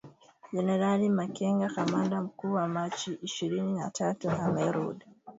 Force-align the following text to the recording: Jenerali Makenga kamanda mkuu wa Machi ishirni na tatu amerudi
Jenerali 0.53 1.09
Makenga 1.09 1.69
kamanda 1.69 2.21
mkuu 2.21 2.53
wa 2.53 2.67
Machi 2.67 3.13
ishirni 3.21 3.73
na 3.73 3.89
tatu 3.89 4.29
amerudi 4.29 5.05